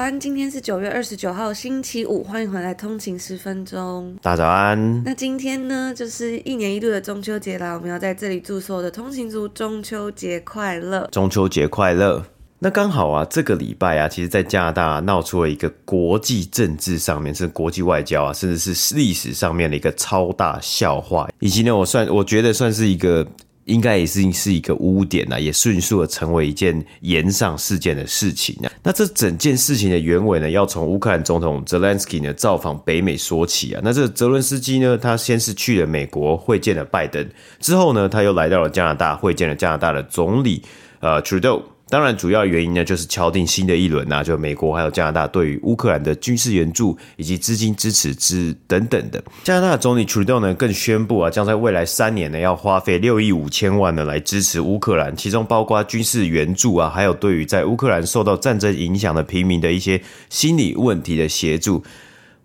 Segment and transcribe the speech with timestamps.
[0.00, 4.16] 早安，今天是九月二十九号，星期五，欢迎回来通勤十分钟。
[4.22, 5.02] 大家早安。
[5.04, 11.06] 那今天呢，就是一年一度的中秋节啦，我们要在这里祝所有的通勤族中秋节快乐！
[11.12, 12.24] 中秋节快乐！
[12.60, 23.26] 那刚好啊，这个礼拜啊，其实在加拿大闹出了一个国际政治上面，是国际外交啊，甚至是历史上面的一个超大笑话，以及呢，我算我觉得算是一个。
[23.70, 28.70] 应该也是是一个污点呐，也迅速的成为一件炎上事件的事情啊。
[28.82, 33.80] 那这整件事情的原委呢，要从乌克兰总统泽连斯基呢造访北美说起啊。
[33.84, 37.26] 那这个泽伦斯基呢，他先是去了美国会见了拜登，
[37.60, 40.62] 之后呢，他又来到了加拿大会见了加拿大的总理
[41.00, 41.62] 呃 Trudeau。
[41.90, 49.20] 当然，主要原因呢，就是敲定新的一轮呐，就美国还有加拿大对于乌克兰的军事援助以及资金支持之等等的。
[49.42, 61.82] 加拿大总理 Trudeau 呢，更宣布啊，将在未来三年呢，要花费六亿五千万呢，来支持乌克兰，其中包括军事援助啊，还有对于在乌克兰受到战争影响的平民的一些心理问题的协助。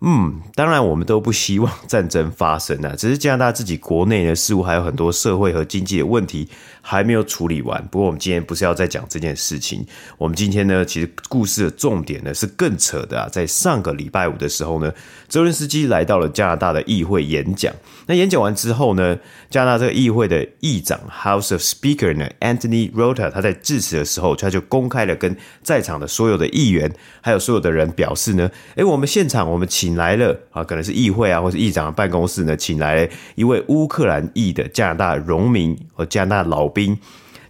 [0.02, 6.46] 嗯，当然，我们都不希望战争发生啊，只是加拿大自己国内的事务还有很多社会和经济的问题。
[6.88, 9.84] 还没有处理完，不过我们今天不是要再讲这件事情。
[10.16, 13.28] 我们今天呢，其实故事的重点呢是更扯的啊。
[13.28, 14.92] 在上个礼拜五的时候呢，
[15.26, 17.74] 泽伦斯基来到了加拿大的议会演讲。
[18.06, 19.18] 那演讲完之后呢，
[19.50, 26.88] 加拿大这个议会的议长 House of Speaker 呢，Anthony Rota，他在致辞的时候，他就公开的跟在场的所有的议员
[27.20, 36.98] 还有所有的人表示呢，诶，我们现场我们请来了啊，可能是议会啊，或是议长的办公室呢，请来了一位乌克兰裔的加拿大荣民和加拿大老兵，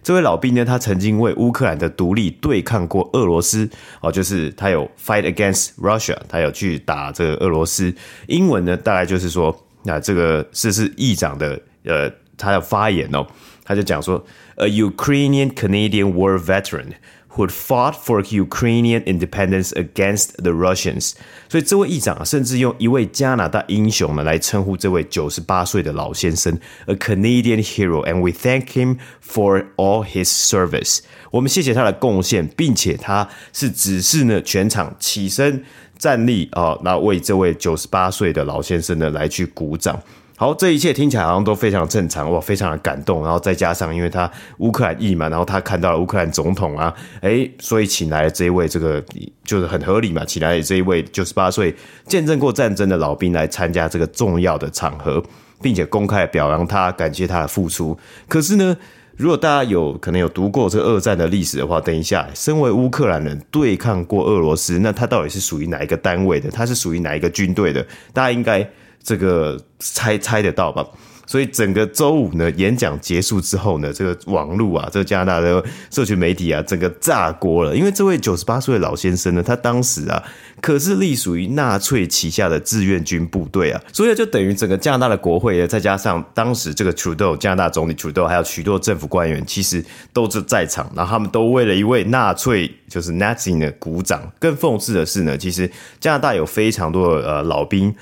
[0.01, 7.93] 这位老兵呢，他曾经为乌克兰的独立对抗过俄罗斯哦，就是他有 fight against Russia，他有去打这个俄罗斯。
[8.27, 13.27] 英文呢，大概就是说，那这个是是议长的呃，他的发言哦，
[13.65, 14.23] 他就讲说
[14.55, 16.87] ，a Ukrainian Canadian war veteran。
[17.37, 21.13] Who fought for Ukrainian independence against the Russians？
[21.47, 31.01] 所以这位议长啊，甚至用一位加拿大英雄呢来称呼这位九十八岁的老先生，a Canadian hero，and we thank him for all his service。
[31.29, 35.63] 我们谢谢他的贡献，并且他是指示呢全场起身
[35.99, 40.01] 站立啊，那为这位九十八岁的老先生呢来去鼓掌。
[40.39, 43.23] 好，这一切听起来好像都非常正常，哇，非常的感动。
[43.23, 49.03] 然后再加上，因为他乌克兰裔嘛，然后他看到了乌克兰总统啊，诶，所以请来了这一位，这个
[49.43, 55.23] 就是很合理嘛，请来这一位九十八岁见证过战争的老兵来参加这个重要的场合，
[55.59, 57.97] 并且公开表扬他，感谢他的付出。
[58.27, 58.77] 可是呢，
[59.15, 66.51] 如果大家有可能有读过这个二战的历史的话，等一下，身为乌克兰人对抗过俄罗斯，那他到底是属于哪一个单位的？
[66.51, 67.83] 他是属于哪一个军队的？
[68.13, 68.69] 大家应该。
[69.07, 70.85] 这个猜猜得到吧？
[71.25, 77.73] 所以整个周五呢，演讲结束之后呢，这个网络啊，这个加拿大的社群媒体啊，整个炸锅了。
[77.73, 80.21] 因为这位九十八岁的老先生呢，他当时啊，
[80.61, 89.81] 可是隶属于纳粹旗下的志愿军部队啊，所以就等于整个加拿大的国会呢，再加上当时这个 Trudeau 加拿大总理 Trudeau，还有许多政府官员，其实
[90.11, 94.21] 都是在场，然后他们都为了一位纳粹就是 Nazi 的鼓掌。
[94.37, 97.95] 更讽刺的是呢，其实加拿大有非常多的呃老兵。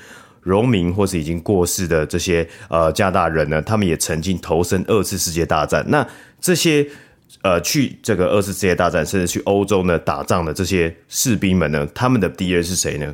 [0.46, 5.84] 荣民或是已经过世的这些呃加拿大人呢，他们也曾经投身二次世界大战。
[5.88, 6.06] 那
[6.40, 6.86] 这些
[7.42, 13.12] 呃去这个二次世界大战，甚至去欧洲呢打仗的这些士兵们呢，他们的敌人是谁呢？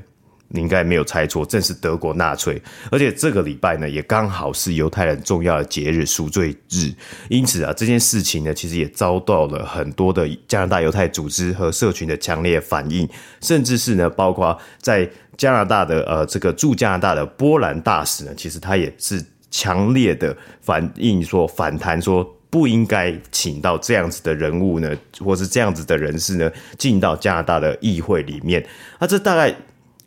[0.52, 2.62] 你应该没有猜错，正是德国纳粹。
[2.90, 6.92] 而且这个礼拜呢，也刚好是犹太人重要的节日赎罪日。
[7.28, 13.08] 因此啊，这件事情呢，其实也遭到了很多的加拿大犹太组织和社群的强烈反应，
[13.40, 15.10] 甚至是呢，包括在。
[15.38, 19.20] 加拿大的呃，这个驻加拿大的波兰大使呢，其实他也是
[19.50, 28.64] 强烈的反应说反弹，说不应该请到这样子的人物呢，或是这样子的人士呢，进到加拿大的议会里面。
[29.00, 29.52] 那这大概。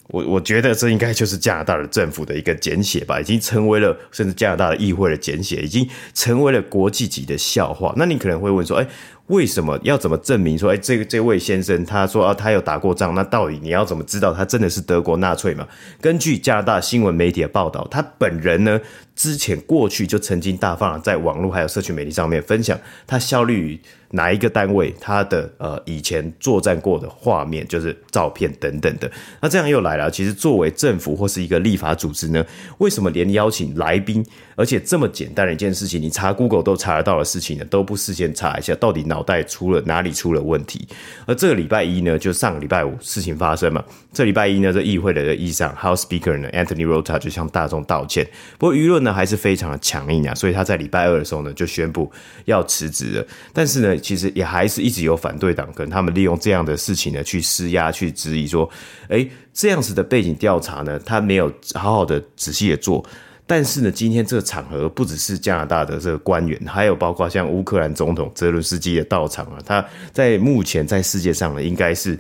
[0.08, 7.94] 我我觉得这应该就是加拿大的政府的一个简写吧，已经成为了甚至加拿大的议会的简写，已经成为了国际级的笑话。
[7.98, 8.88] 那你可能会问说，哎，
[9.28, 15.68] 为什么要怎么证明说，哎，这个这位先生他说啊，他有打过仗，那到底你要怎么知道他真的是德国纳粹嘛？
[16.00, 18.80] 根据加拿大新闻媒体的报道，他本人呢，
[19.16, 22.78] 之前过去就曾经大方在网络还有社群媒体上面分享
[23.08, 23.80] 他效力于
[24.12, 29.12] 哪一个单位，他的呃以前作战过的画面，就是照片等等的。
[29.42, 32.46] 那这样又来了，其实作为政府或是一个立法组织呢，
[32.78, 34.26] 为什么连邀请来宾，
[34.56, 40.88] 而且这么简单的一件事情，你查 Google 都查得到的事情呢，都不事先查一下，到底脑袋出了哪里出了问题？
[41.26, 43.84] 而这个礼拜一呢，就上个礼拜五事情发生嘛，
[44.14, 48.26] 这礼拜一呢，这议会的议长 House Speaker 呢 Anthony Rota 就向大众道歉，
[48.58, 52.12] 不过舆论呢还是非常的强硬啊，所以他在礼拜二的时候呢，就宣布
[52.44, 53.26] 要辞职了。
[53.54, 58.70] 但是呢，其实也还是一直有反对党跟他们利用这样的事情呢，去施压、去质疑说，
[59.08, 63.06] 诶，这样子的背景调查呢，他没有好好的仔细的做。
[63.48, 69.60] 但是呢，今天这个场合不只是加拿大的这个官员，还有包括像乌克兰总统泽伦斯基的到场啊。
[69.64, 72.18] 他在目前在世界上呢，应该是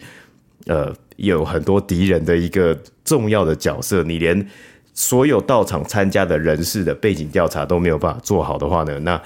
[0.68, 4.04] 呃有很多敌人的一个重要的角色。
[4.04, 4.48] 你连
[4.95, 9.21] 所有到场参加的人士的背景调查都没有办法做好的话呢，那。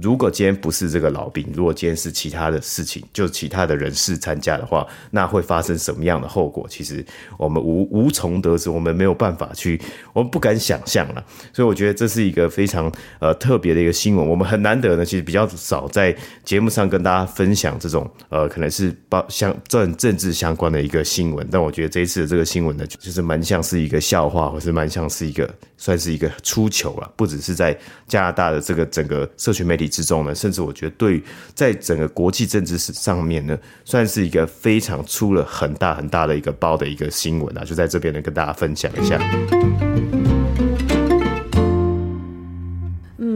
[0.00, 6.66] 如果今天不是这个老兵，如果今天是其他的事情，就其他的人士参加的话，那会发生什么样的后果？
[6.68, 7.04] 其实
[7.36, 9.80] 我们无无从得知，我们没有办法去，
[10.12, 11.24] 我们不敢想象了。
[11.52, 16.14] 所以我觉得这是一个非常呃特别的一个新闻，我们很难得呢，其实比较少在
[16.44, 21.44] 节目上跟大家分享这种呃可能是包相政政治相关的一个新闻。
[21.50, 29.62] 但我觉得这一次的这个新闻呢，就是蛮像是一个笑话，或是蛮像是一个算是一个出糗了，不只是在加拿大的这个整个社群。
[29.62, 31.22] 媒体之中呢，甚至我觉得对，
[31.54, 39.18] 在整个国际政治史上面呢，算是一个非常出了很大很大的一个包的一个新闻啊，就在这边呢跟大家分享一下。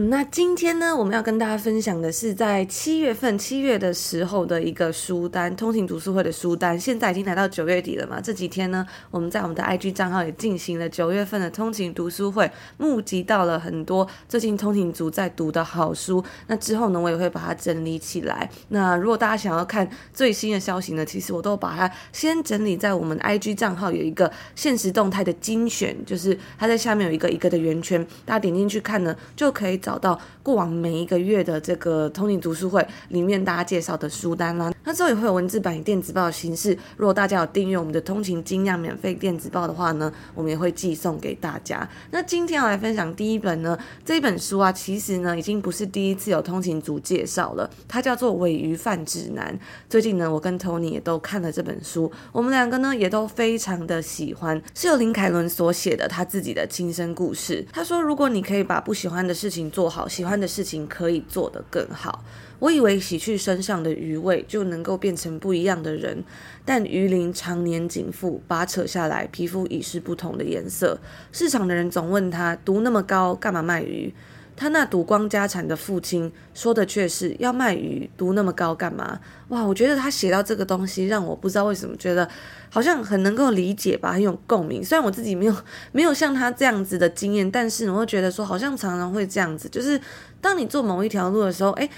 [0.09, 6.79] 那今天呢，我们要跟大家分享的是在七月份七月的时候的一个书单，通勤读书会的书单。
[6.79, 16.23] 现在已经来到九月底了嘛，这几天呢，我们在我们的 IG 账号也进行了九月份的通勤读书会，募集到了很多最近通勤族在读的好书。
[16.47, 18.49] 那之后呢，我也会把它整理起来。
[18.69, 30.19] 那如果大家想要看最新的消息呢，其实我都把它先整理在我们 IG 账号有一个限时动态的精选，就是它在下面有一个一个的圆圈，大家点进去看呢，就可以找到。
[30.43, 36.77] 过往每一个月的这个通勤读书会里面，大家介绍的书单啦，那之后也会有文字版与电子报的形式。
[36.95, 41.87] 如果大家有订阅我们的通勤精酿免费电子报的话呢，我们也会寄送给大家。
[42.11, 49.53] 那今天要来分享第一本呢，这一本书啊，其实呢已经不是第一次有通勤族介绍了，它叫做《鮪鱼饭指南》。
[49.89, 57.65] 最近呢，我跟 Tony 也都看了这本书，我们两个呢也都非常的喜欢，是由林凯伦所写的他自己的亲身故事。
[57.73, 60.07] 他说，如果你可以把不喜欢的事情做好。
[60.07, 62.23] 喜欢的事情可以做得更好。
[62.59, 66.23] 我以为洗去身上的余味就能够变成不一样的人，
[66.65, 70.99] 但鱼鳞常年紧附，拔扯下来，皮肤已是不同的颜色。
[71.31, 74.11] 市场的人总问他，毒那么高，干嘛卖鱼？
[74.57, 79.19] 他那赌光家产的父亲说的却是要卖鱼，赌那么高干嘛？
[79.49, 82.27] 哇，我觉得他写到这个东西，让我不知道为什么觉得
[82.69, 84.83] 好像很能够理解吧，很有共鸣。
[84.83, 85.55] 虽然我自己没有
[85.91, 90.01] 没有像他这样子的经验，但是我会觉得说，好像常常会这样子，就是
[90.41, 91.89] 当你做某一条路的时候，诶。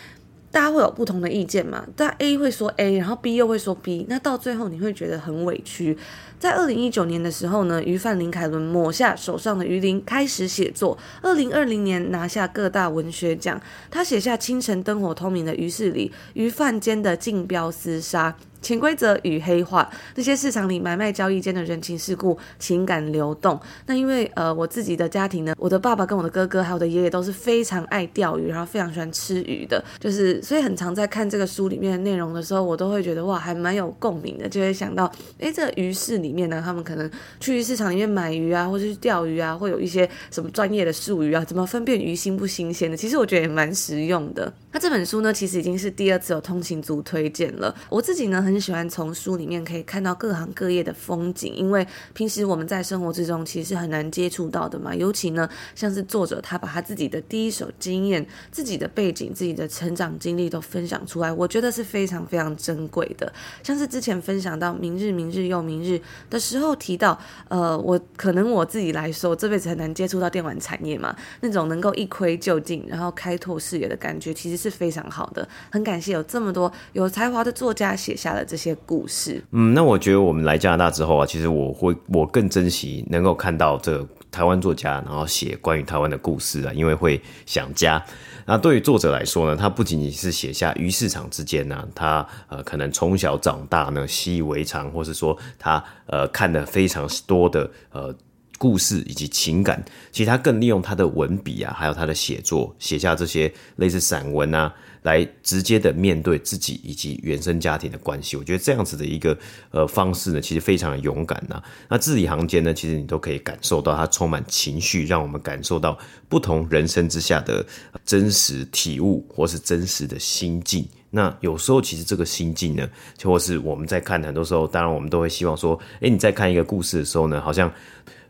[0.51, 1.85] 大家会有不同的意见嘛？
[1.95, 5.97] 但 A 会说 A，然后 B 又会说 B，那到最后你会觉得很委屈。
[6.39, 10.97] 在二零一九年的时候呢，鱼贩林凯伦抹下手上的鱼鳞，开始写作。
[11.21, 13.61] 二零二零年拿下各大文学奖，
[13.91, 18.35] 他写下清晨灯火通明的鱼市里，鱼贩间的竞标厮杀。
[18.61, 23.59] 潜规则与黑化，那些市场里买卖交易间的人情世故、情感流动。
[23.85, 42.97] 那因为呃，我自己的家庭呢，我的爸爸跟我的哥哥还有我的爷爷都是非常爱钓鱼，然后非常喜欢吃鱼的，就是所以很常在看这个书里面的内容的时候，我都会觉得哇，还蛮有共鸣的，就会想到，诶，这鱼市里面呢，他们可能去鱼市场里面买鱼啊，或者是钓鱼啊，会有一些什么专业的术语啊，怎么分辨鱼新不新鲜的？
[42.97, 44.51] 其实我觉得也蛮实用的。
[44.71, 48.47] 那这本书呢，其实已经是第二次有通勤族推荐了，我自己呢。
[48.49, 54.95] 很喜欢从书里面可以看到各行各业的风景，因为平时我们在生活之中其实是很难接触到的嘛。
[54.95, 63.31] 尤其呢，像是作者他把他自己的第一手经验、自己的背景、自己的成长经历都分享出来，我觉得是非常非常珍贵的。
[63.61, 67.15] 像是之前分享到明日、明日又明日的时候提到，
[67.49, 75.47] 呃，我可能我自己来说，这辈子很难接触到电玩产业嘛，那种能够一窥就进，然后开拓视野的感觉，其实是非常好的。
[75.71, 78.38] 很感谢有这么多有才华的作家写下了。
[78.43, 88.03] 这些故事，嗯，那我觉得我们来加拿大之后啊，其实我会我更珍惜能够看到这台湾作家，然后写关于台湾的故事啊，因为会想家。
[88.45, 98.15] 那对于作者来说呢，他不仅仅是写下鱼市场之间呢、他呃可能从小长大呢习以为常，或是说他呃看了非常多的呃。
[98.59, 104.71] 故事以及情感，其实他更利用他的文笔啊，还有他的写作，写下这些类似散文啊，
[105.03, 108.35] 来直接的面对自己以及原生家庭的关系。
[108.35, 109.35] 我觉得这样子的一个
[109.71, 115.97] 呃方式呢，其实非常的勇敢呐、那字里行间呢，其实你都可以感受到他充满情绪，让我们感受到
[116.27, 117.65] 不同人生之下的
[118.03, 120.85] 真实体悟，或是真实的心境。
[121.11, 122.87] 那有时候其实这个心境呢，
[123.17, 127.71] 就或是我们在看很多时候，当然我们都会希望说，诶，你在看一个故事的时候呢，好像。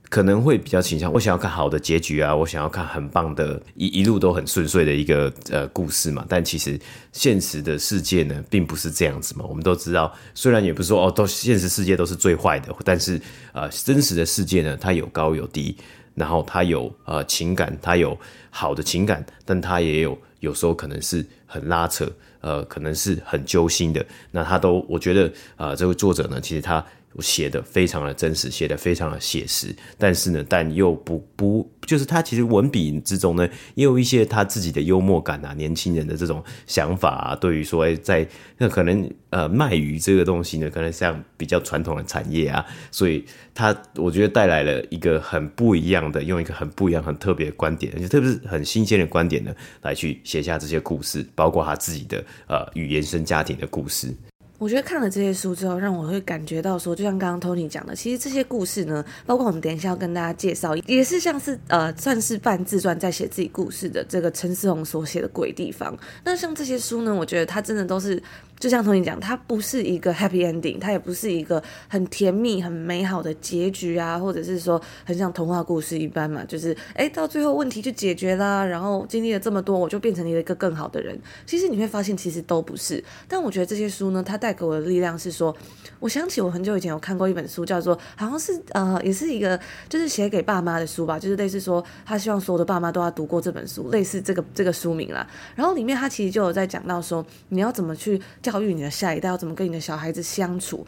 [0.09, 6.25] 可能会比较倾向，我想要看好的结局啊，我想要看很棒的，一一路都很顺遂的一个呃故事嘛。
[6.27, 6.79] 但其实
[7.11, 9.45] 现实的世界呢，并不是这样子嘛。
[9.47, 13.21] 我们都知道，虽然也不是说哦，都现实世界都是最坏的，但是
[13.53, 15.77] 呃，真实的世界呢，它有高有低，
[16.15, 18.17] 然后它有呃情感，它有
[18.49, 22.11] 好的情感，但它也有有时候可能是很拉扯，
[22.41, 24.03] 呃，可能是很揪心的。
[24.31, 26.83] 那他都，我觉得啊、呃，这位作者呢，其实他。
[27.19, 38.25] 写的非常的真实，写的非常的写实，但是呢，但又不不，就是他其实文笔之中呢，也有一些他自己的幽默感啊，年轻人的这种想法啊，对于说在
[38.57, 54.15] 那可能呃卖鱼这个东西呢，可能像比较传统的产业啊，所以他我觉得带来了一个很不一样的，用一个很不一样、很特别的观点，而且特别是很新鲜的观点呢，来去写下这些故事，包括他自己的呃语言生家庭的故事。
[54.59, 65.97] 我觉得看了这些书之后，让我会感觉到说，就像刚刚 Tony 讲的，其实这些故事呢，包括我们等一下要跟大家介绍，也是像是呃，算是半自传在写自己故事的这个陈思宏所写的鬼地方。
[66.23, 68.21] 那像这些书呢，我觉得它真的都是。
[68.59, 81.17] 就像同你讲，它不是一个 happy ending，它也不是一个很甜蜜、很美好的结局啊，或者是说很像童话故事一般嘛，就是哎，到最后问题就解决啦，然后经历了这么多，我就变成了一个更好的人。
[81.45, 83.01] 其实你会发现，其实都不是。
[83.29, 85.55] 但我觉得这些书呢，它带给我的力量是说，
[86.01, 95.25] 我想起我很久以前有看过一本书，叫做好像是呃，也是一个就是写给爸妈的书吧，就是类似说他希望所有的爸妈都要读过这本书，类似这个这个书名啦。
[95.55, 98.19] 然后里面他其实就有在讲到说，你要怎么去。
[98.49, 100.83] 教育你的下一代要怎么跟你的小孩子相处，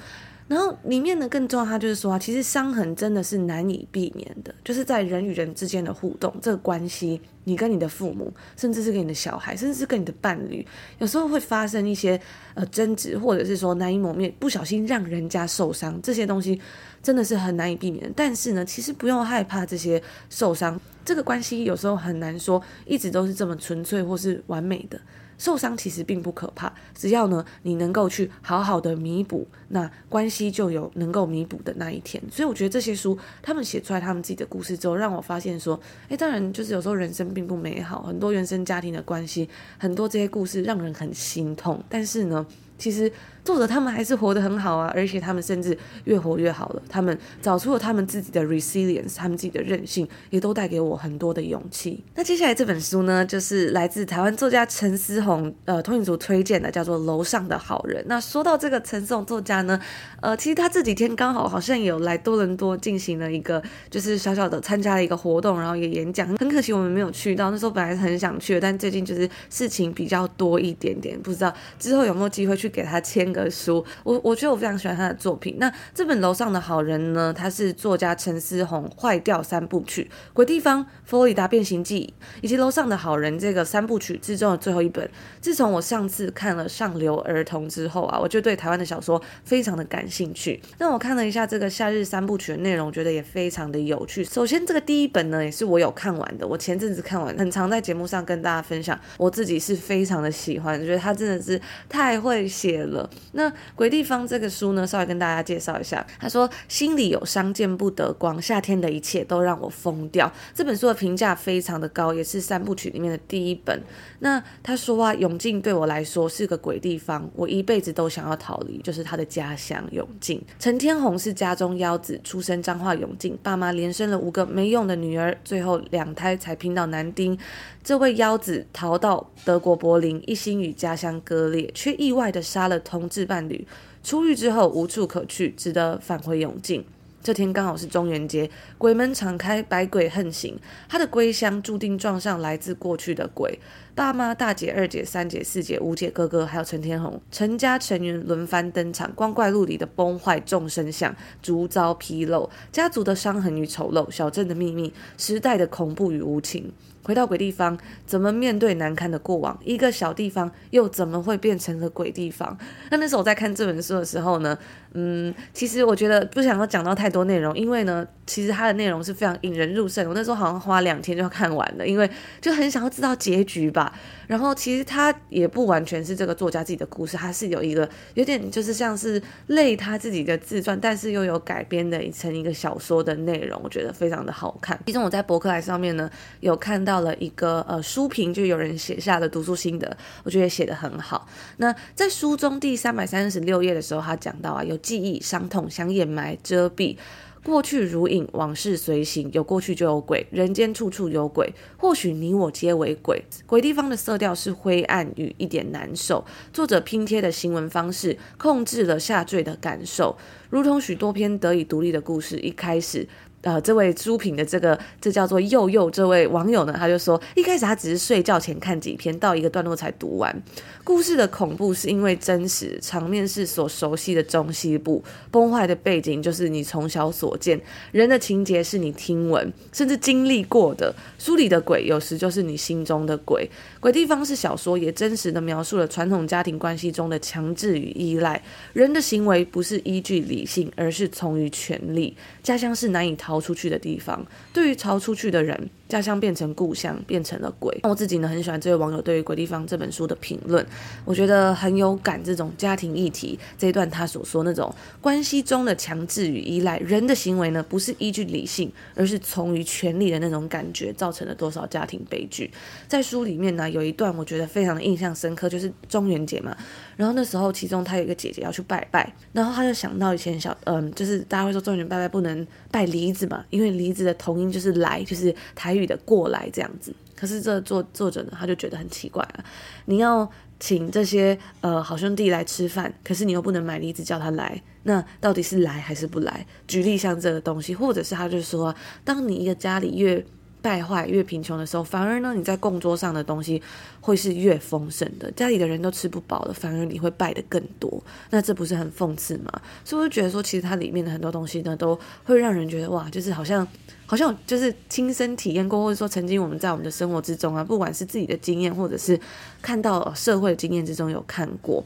[0.47, 10.65] 然后里面呢更重要，他就是说啊，其实伤痕真的是难以避免的，就是在人与人之间的互动，这个关系，你跟你的父母，甚至是跟你的小孩，甚至是跟你的伴侣，
[10.97, 12.19] 有时候会发生一些
[12.55, 16.59] 呃争执，或者是说难以磨灭，不小心让人家受伤，这些东西
[17.03, 18.11] 真的是很难以避免的。
[18.15, 20.01] 但是呢，其实不用害怕这些
[20.31, 24.99] 受伤，这个关系有时候很难说一直都是这么纯粹或是完美的。
[25.41, 32.21] 受伤其实并不可怕，只要呢你能够去好好的弥补，那关系就有能够弥补的那一天。
[32.31, 35.79] 所以我觉得这些书他们写出来他们自己的故事之后，让我发现说，
[36.09, 42.45] 诶，当然就是有时候人生并不美好，很多原生家庭的关系，很多这些故事让人很心痛，但是呢。
[42.81, 43.11] 其实
[43.43, 46.81] 作者他们还是活得很好啊，而且他们甚至越活越好了。
[46.89, 52.03] 他们找出了他们自己的 resilience，他们自己的韧性，也都带给我很多的勇气。
[52.15, 58.01] 那接下来这本书呢，就是来自台湾作家陈思宏，呃，通讯组推荐的，叫做《楼上的好人》。
[58.07, 59.79] 那说到这个陈思宏作家呢，
[60.19, 63.61] 呃，其实他这几天刚好好像有来多伦多进行了一个，
[63.91, 66.27] 就是小小的参加了一个活动，然后一个演讲。
[66.37, 72.70] 很可惜我们没有去到，那时候本来是很想去的，但最近就是事情比较多一点点，不知道之后有没有机会去。
[72.71, 75.57] 给他签个书，我我觉得我非常喜欢他的作品。
[75.59, 85.07] 那这本楼上的好人呢，他是作家陈思宏坏掉三部曲《鬼地方》《佛罗里达变形记》以及《楼上的好人》这个三部曲之中的最后一本。
[85.39, 90.61] 自从我上次看了《上流儿童》之后啊，我就对台湾的小说非常的感兴趣。
[90.77, 94.23] 那我看了一下这个夏日三部曲的内容，我觉得也非常的有趣。
[94.23, 96.47] 首先，这个第一本呢，也是我有看完的。
[96.47, 98.97] 我前阵子看完，很常在节目上跟大家分享。
[99.17, 101.59] 我自己是非常的喜欢，觉得他真的是
[101.89, 102.81] 太会写。
[102.81, 106.05] 了那《鬼地方》这个书呢，稍微跟大家介绍一下。
[106.19, 108.41] 他说：“心里有伤，见不得光。
[108.41, 113.81] 夏天的一切都让我疯掉。”这本书的评价非常的高，也是三部曲里面的第一本。
[114.19, 120.41] 那他说啊，永靖对我来说是个鬼地方，我一辈子都想要逃离，就是他的家乡永靖。
[120.59, 127.37] 陈天红是家中幺子，出生彰化永靖，爸妈连生了五个没用的女儿，最后两胎才拼到男丁。
[127.83, 133.65] 这位幺子逃到德国柏林，一心与家乡割裂，却意外的杀了同志伴侣。
[134.03, 136.83] 出狱之后无处可去，只得返回永靖。
[137.23, 140.57] 这天刚好是中元节，鬼门敞开，百鬼横行。
[140.89, 143.59] 他的归乡注定撞上来自过去的鬼。
[143.93, 149.11] 爸妈、大姐、二姐、三姐、四姐、五姐、哥哥，还有陈天红，陈家成员轮番登场。
[149.13, 156.73] 光怪陆离的崩坏众生相，逐遭披露，家族的伤痕与丑陋，小镇的秘密，时代的恐怖与无情。
[157.03, 159.57] 回到鬼地方，怎么面对难堪的过往？
[159.63, 162.57] 一个小地方又怎么会变成了鬼地方？
[162.89, 164.57] 那那时候我在看这本书的时候呢，
[164.93, 170.07] 嗯，其实我觉得不想要讲到太多内容，因为呢，其实它的内容是非常引人入胜。
[170.07, 173.91] 我那时候好像花两天就要看完了，因为就很想要知道结局吧。
[174.27, 184.79] 然后其实它也不完全是这个作家自己的故事，它是有一个有点就是像是类他自己的自传，但是又有改编的一层一个小说的内容，我觉得非常的好看。
[184.85, 186.07] 其中我在博客来上面呢
[186.41, 186.90] 有看到。
[186.91, 189.95] 到了一个呃书评，就有人写下了读书心得，
[190.25, 191.25] 我觉得写得很好。
[191.55, 196.97] 那在书中第三百三十六页的时候，他讲到啊，有记忆、伤痛想掩埋、遮蔽，
[197.45, 203.23] 过去如影，往事随形，有过去就有鬼，人间处处有鬼，或许你我皆为鬼。
[203.45, 210.17] 鬼地方的色调是灰暗与一点难受，作者拼贴的行文方式控制了下坠的感受，
[210.49, 213.07] 如同许多篇得以独立的故事，一开始。
[213.41, 220.43] 呃，这位书评的这个这叫做佑佑这位网友呢，他就说，一开始他只是睡觉前看几篇，到一个段落才读完。
[220.83, 227.59] 故事的恐怖是因为真实，场面是所熟悉的中西部，崩坏的背景就是你从小所见，
[227.91, 230.93] 人的情节是你听闻甚至经历过的。
[231.19, 233.49] 书里的鬼有时就是你心中的鬼。
[233.79, 238.41] 鬼地方是小说，也真实的描述了传统家庭关系中的强制与依赖。
[238.73, 242.15] 人的行为不是依据理性，而是从于权力。
[242.41, 247.77] 家乡是难以逃逃出去的地方，对于逃出去的人，家乡变成故乡，变成了鬼。
[247.83, 250.65] 我自己呢，很喜欢这位网友对于《鬼地方》这本书的评论，
[251.03, 252.21] 我觉得很有感。
[252.23, 254.71] 这种家庭议题这一段，他所说那种
[255.01, 262.51] 关系中的强制与依赖，人的行为呢，不是依据理性，而是从于权力的那种感觉，造成了多少家庭悲剧。
[262.87, 266.55] 在书里面呢，有一段我觉得非常的印象深刻，就是中元节嘛。
[266.95, 276.93] 然后那时候，其中他有一个姐姐要去拜拜，然后他就想到以前小，嗯，就是大家会说中元拜拜不能拜梨子嘛，因为梨子的同音就是来，就是台语的过来这样子。
[277.15, 279.45] 可是这作作者呢，他就觉得很奇怪啊，
[279.85, 280.27] 你要
[280.59, 286.45] 请这些呃好兄弟来吃饭，可是你又不能买梨子叫他来，那到底是来还是不来？
[286.67, 290.25] 举例像这个东西，或者是他就说，当你一个家里越
[290.61, 293.61] 败坏越贫穷的时候，反而呢，你在供桌上的东西
[293.99, 295.31] 会是越丰盛的。
[295.31, 298.01] 家里的人都吃不饱了，反而你会拜得更多。
[298.29, 299.51] 那这不是很讽刺吗？
[299.83, 303.67] 所以我就觉得说，其实它里面的很多东西呢，都会让人觉得哇，就是好像
[304.05, 309.19] 好像就是亲身体验过，或者说曾经我们在我们的生活之中啊，不管是自己的经验，或者是
[309.61, 311.83] 看到社会的经验之中有看过。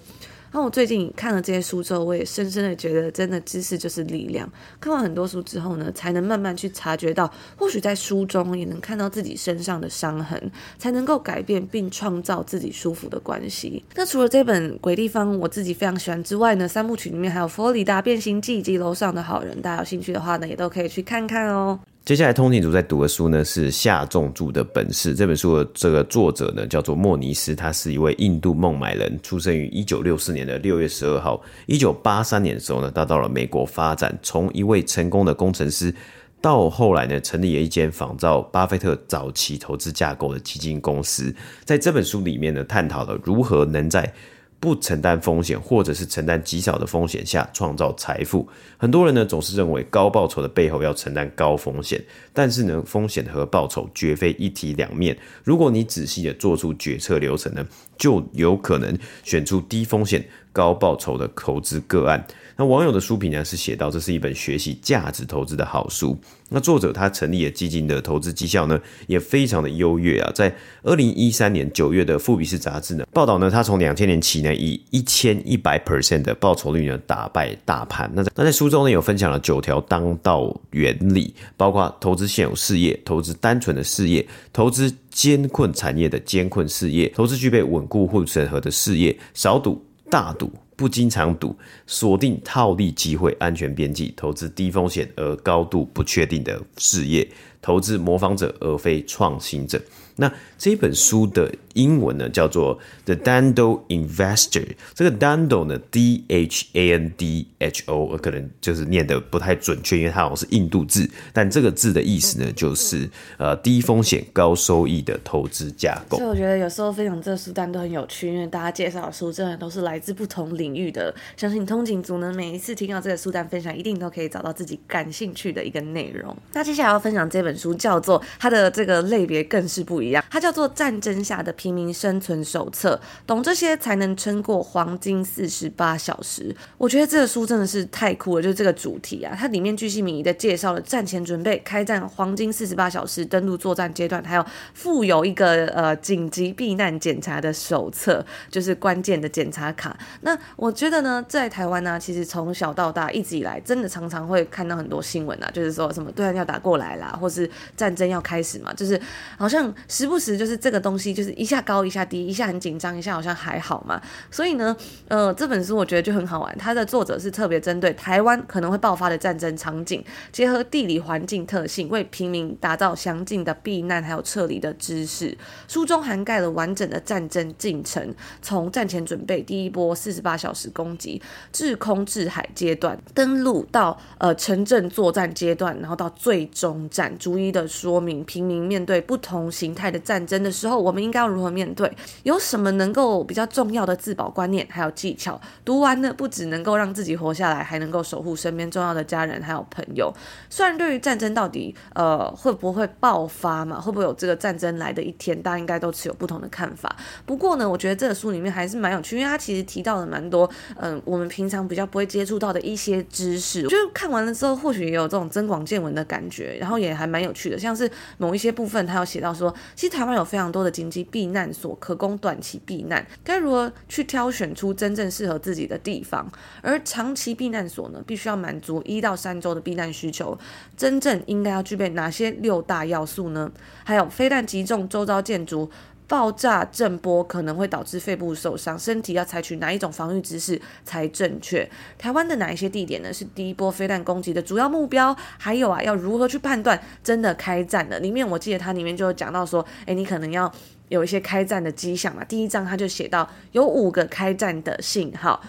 [0.56, 4.50] 那我最近看了这些书之后，我也深深的觉得，真的知识就是力量。
[4.80, 13.84] 看完很多书之后呢，才能慢慢去察觉到，或许在书中也能看到自己身上的伤痕，才能够改变并创造自己舒服的关系。
[13.96, 21.78] 那除了这本《鬼地方》，我自己非常喜欢之外呢，三部曲里面还有《佛罗里达变形记》以及《楼上的好人》，大家有兴趣的话呢，也都可以去看看哦。
[22.06, 25.16] 接下来，通勤族在读的书呢是夏仲柱的本事。
[25.16, 31.42] 这本书的这个作者呢叫做莫尼斯，他是一位印度孟买人，出生于一九六四年的六月十二号。
[31.66, 35.92] 一九八三年的时候呢，他到了美国发展，从一位成功的工程师，
[36.40, 41.34] 到后来呢，成立了一间仿造巴菲特早期投资架构的基金公司。
[41.64, 44.14] 在这本书里面呢，探讨了如何能在
[44.60, 48.48] 不承担风险，或者是承担极少的风险下创造财富。
[48.78, 55.18] 很多人呢总是认为高报酬的背后要承担高风险，但是呢，风险和报酬绝非一体两面。
[55.44, 57.66] 如果你仔细的做出决策流程呢，
[57.98, 62.26] 就有可能选出低风险高报酬的投资个案。
[62.58, 66.18] 那网友的书评呢是写到，这是一本学习价值投资的好书。
[66.48, 78.10] 那作者他成立的基金的投资绩效呢也非常的优越啊，在二零一三年九月的富比士杂志呢报道呢，他从两千年起呢以一千一百 percent 的报酬率呢打败大盘。
[78.14, 90.54] 那在那在书中呢有分享了九条当道原理，包括投资现有事业、投资单纯的事业、投资艰困产业的艰困事业、投资具备稳固护城河的事业、少赌大赌。
[90.76, 91.56] 不经常赌，
[91.88, 97.28] 锁定套利机会，安全边际，投资低风险而高度不确定的事业，
[97.62, 99.82] 投资模仿者而非创新者。
[100.18, 104.66] 那这本书的英文呢，叫做《The Dhandho Investor》。
[104.94, 111.10] 这个 Dhandho 呢，D H A N D H O，我可能就是念的不太准确，因为它好像是印度字。
[111.34, 116.18] 但这个字的意思呢，就是呃低风险高收益的投资架构。
[116.18, 121.14] 所以我觉得有时候分享这个书单都很有趣，因为大家介绍的书真的都是来自不同领域的。
[121.36, 126.36] 相信通勤族呢，每一次听到这个书单分享，一定都可以找到自己感兴趣的一个内容。
[126.54, 136.56] 那接下来要分享这本书，叫做它的这个类别更是不一一样，它叫做《战争下的平民生存手册》，懂这些才能撑过黄金四十八小时。
[136.78, 149.98] 我觉得这个书真的是太酷了，就是这个主题啊，它里面巨细靡遗的介绍了战前准备、开战黄金四十八小时、登陆作战阶段，还有附有一个呃紧急避难检查的手册，就是关键的检查卡。
[150.22, 159.00] 那我觉得呢，在台湾呢、其实从小到大一直以来，真的常常会看到很多新闻啊，就是说什么对岸要打过来啦，或是战争要开始嘛，就是
[159.38, 164.02] 好像时不时就是这个东西，就是一下高一下低，一下很紧张，一下好像还好嘛。
[164.30, 164.76] 所以呢，
[165.08, 170.04] 呃，这本书我觉得就很好玩，它的作者是特别针对台湾可能会爆发的战争场景，
[170.34, 175.38] 结合地理环境特性，为平民打造详尽的避难还有撤离的知识。
[175.70, 181.22] 书中涵盖了完整的战争进程，从战前准备第一波四十八小时攻击，
[181.54, 191.92] 制空制海阶段登陆到呃城镇作战阶段，然后到最终战，逐一的说明平民面对不同形态的战争的时候，我们应该要如何面对，
[192.24, 195.40] 有什么能够比较重要的自保观念，还有技巧。
[195.64, 200.14] 读完呢，不只能够让自己活下来，还能够守护身边重要的家人还有朋友。
[200.50, 206.96] 虽然对于战争到底呃会不会爆发嘛，会不会有这个战争来的一天，大家应该都持有不同的看法。
[207.26, 213.64] 不过呢，我觉得这个书里面还是蛮有趣，因为它其实提到了蛮多嗯、我们平常比较不会接触到的一些知识。
[213.64, 217.58] 就是看完了之后，或许也有这种增广见闻的感觉，然后也还蛮有趣的。
[217.58, 226.32] 像是某一些部分，他有写到说，其实台湾有非常多的经济避难所，可供短期避难，该如何去挑选出真正适合自己的地方？
[226.62, 230.38] 而长期避难所呢，必须要满足一到三周的避难需求，
[230.78, 233.52] 真正应该要具备哪些六大要素呢？
[233.84, 235.70] 还有飞弹击中周遭建筑。
[236.08, 241.68] 爆炸震波可能会导致肺部受伤，身体要采取哪一种防御姿势才正确？
[241.98, 243.12] 台湾的哪一些地点呢？
[243.12, 245.16] 是第一波飞弹攻击的主要目标？
[245.38, 248.00] 还有啊，要如何去判断真的开战了？
[248.00, 250.52] 里面我记得它里面就有讲到说，诶，你可能要
[250.90, 252.24] 有一些开战的迹象嘛。
[252.24, 255.42] 第一章他就写到有五个开战的信号。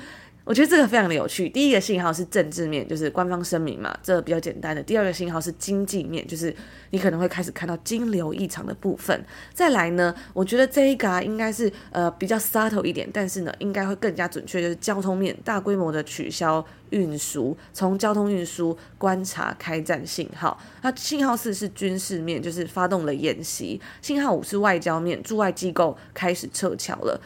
[0.46, 1.48] 我觉得这个非常的有趣。
[1.48, 4.80] 第一个信号是政治面，就是官方声明嘛，这比较简单的。
[4.80, 6.54] 第二个信号是经济面，就是
[6.90, 9.24] 你可能会开始看到金流异常的部分。
[9.52, 20.56] 再来呢，我觉得这一个，应该是呃比较 subtle 一点，但是呢，应该会更加准确，就是交通面，大规模的取消运输，从交通运输观察开战信号。
[20.82, 23.80] 那信号四是军事面，就是发动了演习。
[24.00, 27.20] 信号五是外交面，驻外机构开始撤侨了。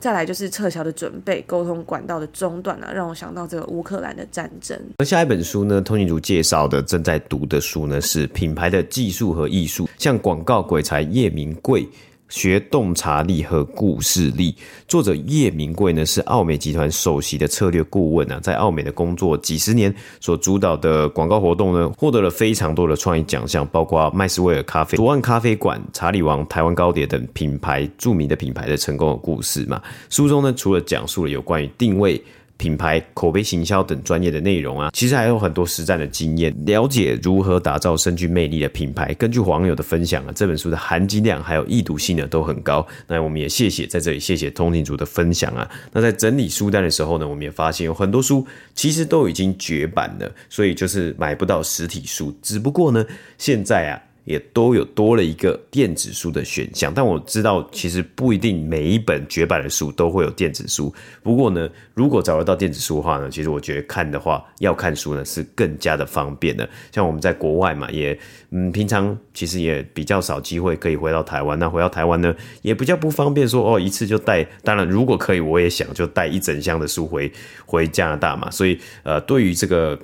[0.00, 4.78] 再来就是撤侨的准备，沟通管道的中断啊，让我想到这个乌克兰的战争。
[4.98, 11.88] 而下一本书呢，通讯组介绍的正在读的书呢，是品牌的技术和艺术，像广告鬼才叶明贵。
[12.28, 14.54] 学洞察力和故事力，
[14.86, 29.82] 作者叶明贵呢是奥美集团首席的策略顾问啊，在奥美的工作几十年，所主导的广告活动呢，获得了非常多的创意奖项，包括麦斯威尔咖啡、左岸咖啡馆、查理王、台湾糕点等品牌著名的品牌的成功的故事嘛。
[30.10, 32.22] 书中呢，除了讲述了有关于定位。
[32.58, 39.14] 品牌、口碑、行销等专业的内容啊，其实还有很多实战的经验，了解如何打造深具魅力的品牌。
[39.14, 42.86] 根据网友的分享啊，这本书的含金量还有易读性呢都很高。
[43.06, 45.70] 那我们也谢谢在这里谢谢通勤族的分享啊。
[45.92, 52.36] 那在整理书单的时候呢，我们也发现有很多书其实都已经绝版了，所以就是买不到实体书。
[52.42, 53.06] 只不过呢，
[53.38, 54.02] 现在啊。
[54.28, 60.94] 也都有多了一个电子书的选项，但我知道其实不一定每一本绝版的书都会有电子书。
[61.22, 66.68] 不过呢，如果找得到电子书的话呢，其实我觉得看的话，要看书呢是更加的方便的。
[66.92, 68.18] 像我们在国外嘛，也
[68.50, 71.58] 嗯，平常其实也比较少机会可以回到台湾。
[71.58, 74.46] 那回到台湾呢，也比较不方便说哦，一次就带。
[74.62, 77.32] 当然，如果可以，我也想就带一整箱的书回
[77.64, 78.50] 回加拿大嘛。
[78.50, 79.98] 所以呃，对于这个。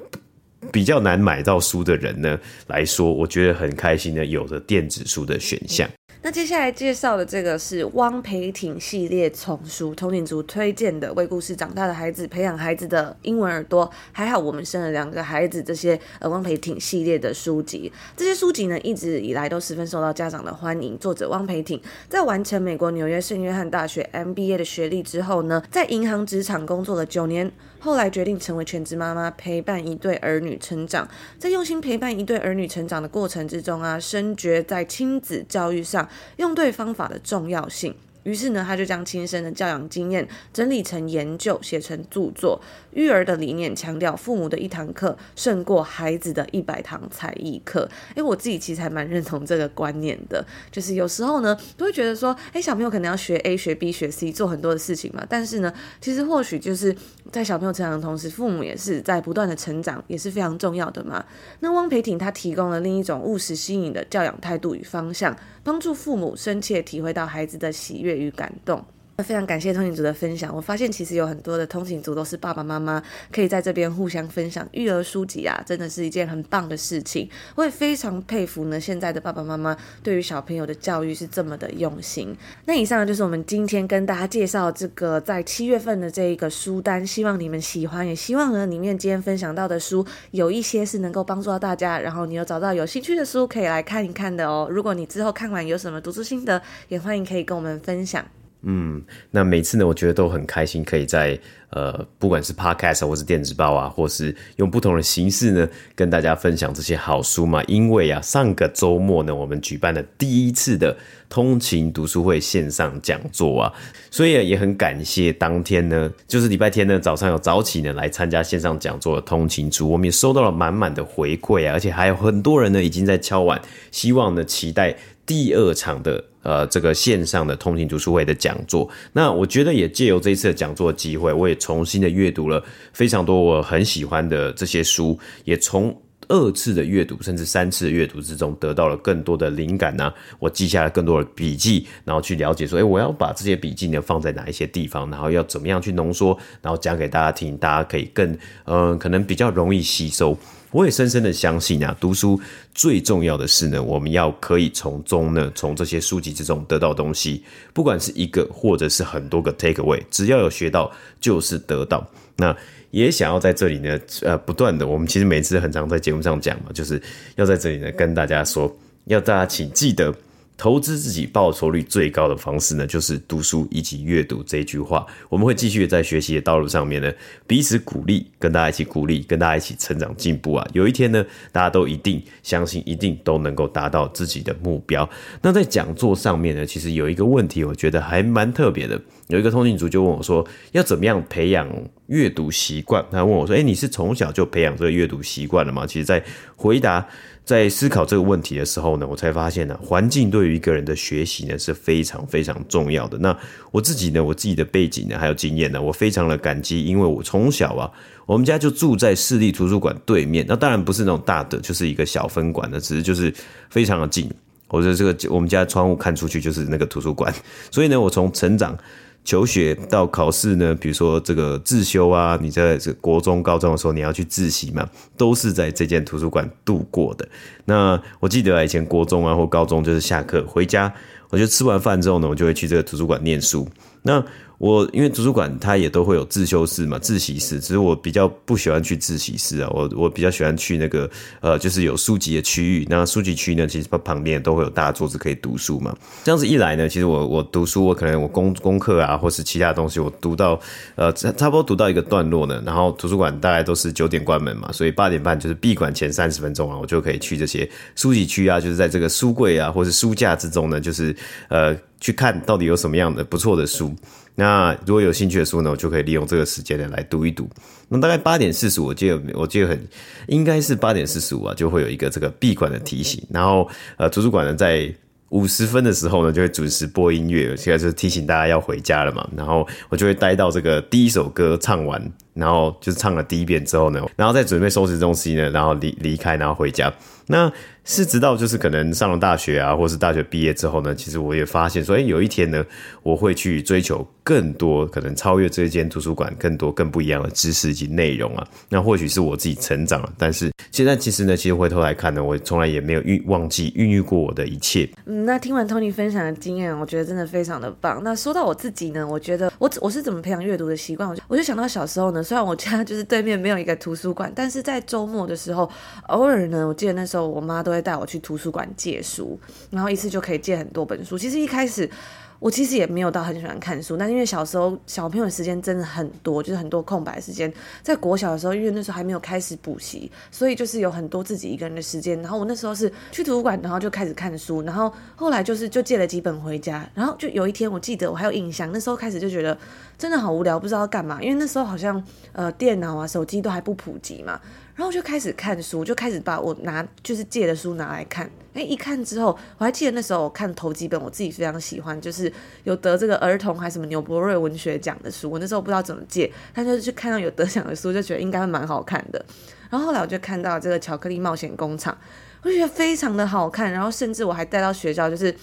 [0.72, 5.88] 比较难买到书的人呢来说，我觉得很开心的，有着电子书的选项。
[6.22, 20.96] 那接下来介绍的这个是汪培挺系列丛书，通勤族推荐的《为故事长大的孩子培养孩子的英文耳朵》，还好我们生了两个孩子，这些呃汪培挺系列的书籍，这些书籍呢一直以来都十分受到家长的欢迎。
[20.96, 27.52] 作者汪培挺在完成美国纽约圣约翰大学 MBA 的学历之后呢，在银行职场工作了九年。
[27.84, 31.06] 后来决定成为全职妈妈，陪伴一对儿女成长。
[31.38, 37.94] 在用心陪伴一对儿女成长的过程之中啊，深觉在亲子教育上用对方法的重要性。
[38.24, 42.60] 于是呢，他就将亲身的教养经验整理成研究，写成著作。
[42.92, 47.88] 育儿的理念强调，父母的一堂课胜过孩子的一百堂才艺课。
[48.14, 55.26] 诶，我自己其实还蛮认同这个观念的，就是有时候呢，都会觉得说，诶，小朋友可能要学 A、学 B、学 C，做很多的事情嘛。
[55.28, 56.94] 但是呢，其实或许就是
[57.32, 61.24] 在小朋友成长的同时，父母也是在不断的成长，也是非常重要的嘛。
[61.60, 68.84] 那汪培婷他提供了另一种务实新颖的教养态度与方向，帮助父母深切体会到孩子的喜悦与感动。
[69.22, 70.54] 非常感谢通勤族的分享。
[70.54, 77.28] 我发现其实有很多的通勤族都是爸爸妈妈，可以在这边互相分享育儿书籍啊，真的是一件很棒的事情。
[77.54, 82.36] 我也非常佩服呢，现在的爸爸妈妈对于小朋友的教育是这么的用心。
[82.64, 94.66] 那以上就是我们今天跟大家介绍这个在七月份的这一个书单，希望你们喜欢，也希望呢里面今天分享到的书有一些是能够帮助到大家，然后你有找到有兴趣的书可以来看一看的哦。
[94.68, 98.24] 如果你之后看完有什么读书心得，也欢迎可以跟我们分享。
[98.66, 101.38] 嗯，那每次呢，我觉得都很开心，可以在
[101.70, 107.62] 呃，不管是 Podcast 或是电子报啊，或是用不同的形式呢，跟大家分享这些好书嘛。
[107.64, 110.96] 因为啊，上个周末呢，我们举办了第一次的
[111.28, 113.72] 通勤读书会线上讲座啊，
[114.10, 124.96] 所以也很感谢当天呢，就是礼拜天呢早上有早起呢来参加线上讲座的通勤族，我们也收到了满满的回馈啊，而且还有很多人呢已经在敲碗，希望呢期待
[125.26, 126.24] 第二场的。
[126.44, 150.36] 呃，这个线上的通勤读书会的讲座，那我觉得也借由这一次的讲座机会，我也重新的阅读了非常多我很喜欢的这些书，也从二次的阅读甚至三次的阅读之中得到了更多的灵感呢、我记下了更多的笔记，然后去了解说，诶，我要把这些笔记呢放在哪一些地方，然后要怎么样去浓缩，然后讲给大家听，大家可以更嗯、可能比较容易吸收。
[150.74, 152.38] 我也深深的相信啊，读书
[152.74, 162.04] 最重要的是呢，我们要可以从中呢，从这些书籍之中得到东西，不管是一个或者是很多个 take away，只要有学到就是得到。
[162.34, 162.54] 那
[162.90, 167.00] 也想要在这里呢，呃，不断的，我们其实每次很常在节目上讲嘛，就是
[167.36, 170.12] 要在这里呢跟大家说，要大家请记得。
[170.56, 175.04] 投资自己报酬率最高的方式呢，就是读书以及阅读这句话。
[175.28, 177.12] 我们会继续在学习的道路上面呢，
[177.46, 180.66] 彼此鼓励，跟大家一起鼓励，跟大家一起成长进步啊！
[180.72, 185.08] 有一天呢，大家都一定相信，一定都能够达到自己的目标。
[185.42, 189.00] 那在讲座上面呢，其实有一个问题，我觉得还蛮特别的。
[189.26, 191.68] 有一个通勤族就问我说，要怎么样培养
[192.06, 193.04] 阅读习惯？
[193.10, 195.84] 他问我说，诶，你是从小就培养这个阅读习惯了吗？
[195.84, 196.22] 其实，在
[196.54, 197.06] 回答。
[197.44, 203.18] 在思考这个问题的时候呢，我才发现呢，环境对于一个人的学习呢是非常非常重要的。
[203.18, 203.36] 那
[203.70, 207.90] 我自己呢，我自己的背景呢，还有经验呢，我非常的感激，因为我从小啊，
[208.24, 213.32] 我们家就住在市立图书馆对面，那当然不是那种大的，就是一个小分馆的，只是就是
[213.68, 214.30] 非常的近。
[214.68, 217.32] 我觉得这个我们家窗户看出去就是那个图书馆，
[217.70, 218.76] 所以呢，我从成长。
[219.24, 227.26] 求学到考试呢，比如说这个自修啊，你在这国中、高中的时候，你要去自习嘛，都是在这间图书馆度过的。
[227.64, 230.92] 那我记得以前国中啊或高中，就是下课回家，
[231.30, 233.66] 我就吃完饭之后呢，我就会去这个图书馆念书。
[234.02, 234.22] 那
[234.64, 241.10] 我因为图书馆它也都会有自修室嘛，自习室，只是我比较不喜欢去自习室啊，我我比较喜欢去那个
[241.42, 242.86] 呃，就是有书籍的区域。
[242.88, 245.94] 那书籍区呢，其实它旁边都会有大桌子可以读书嘛。
[246.24, 250.58] 这样子一来呢，其实我我读书，我可能我功功课啊，或是其他东西，我读到
[250.94, 261.14] 呃差不多读到一个段落呢，然后图书馆大概都是九点关门嘛，所以八点半就是闭馆前三十分钟啊，我就可以去这些书籍区啊，就是在这个书柜啊，或是书架之中呢，就是
[261.48, 263.94] 呃去看到底有什么样的不错的书。
[264.36, 267.48] 那如果有兴趣的书呢，我就可以利用这个时间呢来读一读。
[267.88, 269.86] 那大概八点四十五，我记得我记得很
[270.26, 273.22] 应该是八点四十五啊，就会有一个这个闭馆的提醒。
[273.30, 274.92] 然后呃，图书馆呢在
[275.30, 279.28] 五十分的时候呢，就会准时播音乐，现在就是提醒大家要回家了嘛。
[279.36, 282.00] 然后我就会待到这个第一首歌唱完，
[282.34, 286.92] 然后就是唱了第一遍之后呢，然后再准备收拾东西呢，然后离离开，然后回家。
[287.26, 287.50] 那
[287.84, 292.64] 是直到就是可能上了大学啊，或是大学毕业之后呢，其实我也发现说，诶，有一天呢，
[293.02, 298.48] 我会去追求更多可能超越这间图书馆更多更不一样的知识以及内容啊。
[298.70, 304.88] 那或许是我自己成长了，但是现在其实呢，其实回头来看呢，我从来也没有孕忘记孕育过我的一切。
[305.04, 308.02] 嗯，那听完 Tony 分享的经验，我觉得真的非常的棒。
[308.02, 315.70] 那说到我自己呢，我觉得我我是怎么培养阅读的习惯，我就我就想到小时候呢，虽然我家就是对面没有一个图书馆，但是在周末的时候，
[316.08, 319.38] 偶尔呢，我记得那时候我妈都会带我去图书馆借书，
[319.70, 321.18] 然后一次就可以借很多本书。
[321.18, 321.90] 其实一开始。
[322.38, 327.50] 我其实也没有到很喜欢看书，但因为小时候小朋友的时间真的很多，就是很多空白时间。
[327.82, 332.20] 在国小的时候，因为那时候还没有开始补习，所以就是有很多自己一个人的时间。
[332.20, 336.86] 然后我那时候是去图书馆，然后就开始看书，然后后来就是就借了几本回家。
[336.94, 339.56] 然后就有一天，我记得我还有印象，那时候开始就觉得
[339.96, 341.22] 真的好无聊，不知道干嘛。
[341.22, 344.38] 因为那时候好像呃电脑啊、手机都还不普及嘛。
[344.74, 348.28] 然后就开始看书，就开始把我拿就是借的书拿来看。
[348.54, 352.32] 哎，一看之后，我还记得那时候我看头几本我自己非常喜欢，就是
[352.64, 355.30] 有得这个儿童还什么纽伯瑞文学奖的书。
[355.30, 359.24] 我那时候不知道怎么借，但就是去看到有得奖的书，就觉得应该会蛮好看的。
[359.70, 361.96] 然后后来我就看到这个巧克力冒险工厂，
[362.42, 363.70] 我就觉得非常的好看。
[363.70, 365.34] 然后甚至我还带到学校，就是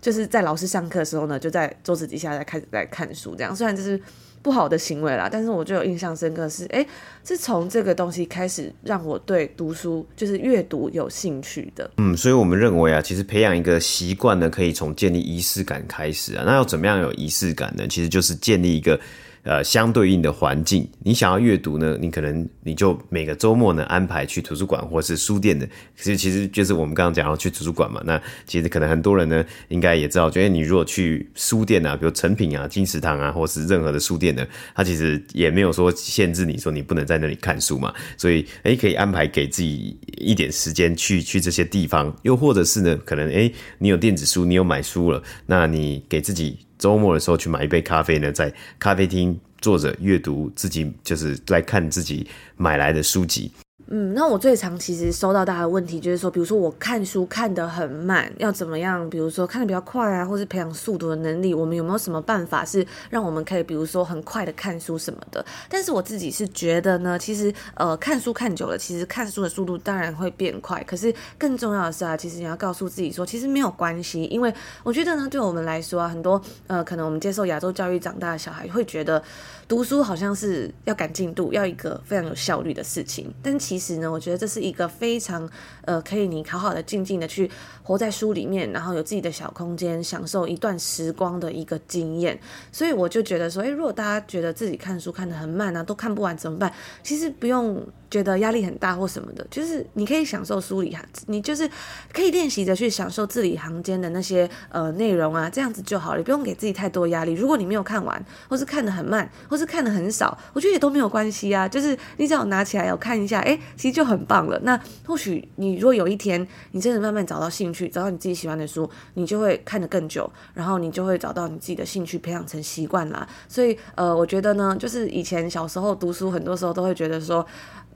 [0.00, 3.34] 就是在老师上课的时候呢，就在桌子底下在开始在看书。
[3.34, 3.98] 这样虽然就是。
[4.44, 6.86] 不好的行为啦，但是我就有印象深刻是，哎，
[7.26, 11.90] 是从这个东西开始让我对读书就是阅读有兴趣的。
[11.96, 16.44] 嗯，所以我们认为啊，其实培养一个习惯呢，可以从建立仪式感开始啊。
[16.44, 17.86] 那要怎么样有仪式感呢？
[17.88, 19.00] 其实就是建立一个。
[19.44, 25.68] 呃，相对应的环境，你想要阅读呢，你可能你就每个周末呢安排去图书馆或是书店的。
[25.96, 28.00] 其实其实就是我们刚刚讲到去图书馆嘛。
[28.06, 37.92] 那其实可能很多人呢，应该也知道，觉得你如果去书店啊，比如诚品啊、金石堂啊，或是任何的书店呢，它其实也没有说限制你说你不能在那里看书嘛。
[38.16, 46.56] 所以，诶，可以安排给自己一点时间去去这些地方，又或者是呢，可能诶，你有电子书，你有买书了，那你给自己。
[46.84, 52.26] 周末的时候去买一杯咖啡呢，在咖啡厅坐着阅读自己，就是来看自己
[52.58, 53.50] 买来的书籍。
[53.88, 59.08] 嗯，那我最常其实收到大家的问题就是说，比如说我看书看得很慢，要怎么样？
[59.10, 65.44] 比如说看得比较快啊，或是培养速读的能力，我们有没有什么办法是让我们可以，比如说很快的看书什么的？
[65.68, 74.50] 但是我自己是觉得呢，其实呃看书看久了，其实看书的速度当然会变快，可是更重要的是啊，其实你要告诉自己说，其实没有关系，因为
[74.82, 79.22] 我觉得呢，对我们来说啊，很多呃可能我们接受亚洲教育长大的小孩会觉得
[79.68, 83.73] 读书好像是要赶进度，要一个非常有效率的事情，但其。
[83.74, 85.50] 其实呢，我觉得这是一个非常
[85.84, 87.50] 呃，可以你好好的静静的去
[87.82, 92.38] 活在书里面，然后有自己的小空间，享受一段时光的一个经验。
[92.70, 96.72] 所以我就觉得说，诶，如果大家觉得自己看书看得很慢啊，都看不完怎么办？
[97.02, 97.84] 其实不用。
[98.14, 100.96] 觉得压力很大或什么的，就是你可以享受书里，
[101.26, 101.68] 你就是
[102.12, 107.32] 可以练习着去享受字里行间的那些呃内容啊，这样子就好了，不用给自己太多压力。
[107.32, 111.66] 如果你没有看完，或是看得很慢，或是看得很少，我觉得也都没有关系啊。
[111.66, 114.60] 就是你只要拿起来有看一下，诶，其实就很棒了。
[114.62, 123.26] 那或许你如果有一天你真的慢慢找到兴趣，找到你自己喜欢的书，你就会看得更久，然后你就会找到你自己的兴趣，培养成习惯啦。
[123.48, 127.44] 所以呃，我觉得呢，就是以前小时候读书，很多时候都会觉得说。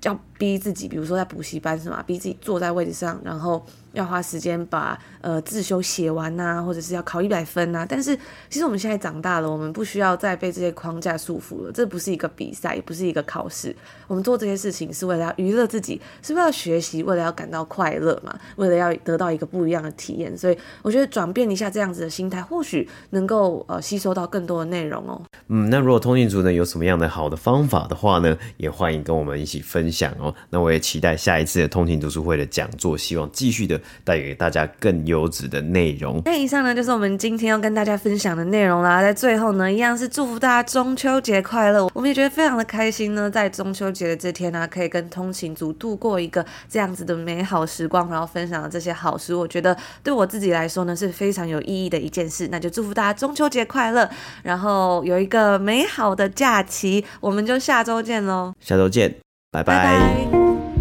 [0.03, 2.03] 要逼自己，比如说在补习班是吗？
[2.07, 3.65] 逼自己坐在位置上，然后。
[3.93, 7.87] 要花时间把呃自修写完呐、或者是要考一百分呐、啊。
[7.89, 8.17] 但是
[8.49, 11.73] 其实我们现在长大了，我们不需要再被这些框架束缚了。
[11.73, 13.75] 这不是一个比赛，也不是一个考试。
[14.07, 20.37] 我们做这些事情是为了要娱乐自己，是为了学习，为了要感到快乐嘛，为了要得到一个不一样的体验。
[20.37, 25.21] 所以我觉得转变一下这样子的心态，或许能够呃吸收到更多的内容哦。
[25.49, 30.35] 嗯，那如果通勤族呢有什么样的好的方法的话呢，也欢迎跟我们一起分享哦。
[30.51, 33.81] 那我也期待下一次的通勤读书会的讲座，希望继续的。
[34.05, 36.23] 带给大家更优质的内容。
[36.25, 39.03] 那以上呢，就是我们今天要跟大家分享的内容啦。
[39.03, 41.89] 在最后呢，一样是祝福大家中秋节快乐。
[41.93, 49.41] 我们也觉得非常的开心呢，在中秋节的这天呢，可以跟通勤族度过一个这样子的美好时光，然后分享这些好书。
[49.41, 52.47] 我觉得对我自己来说呢，是非常有意义的一件事。
[52.53, 54.09] 那就祝福大家中秋节快乐，
[54.45, 57.05] 然后有一个美好的假期。
[57.21, 58.53] 我们就下周见喽！
[58.61, 59.15] 下周见，
[59.51, 59.85] 拜拜。
[59.85, 60.78] 拜拜。